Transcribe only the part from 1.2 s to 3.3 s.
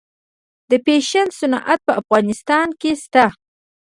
صنعت په افغانستان کې شته؟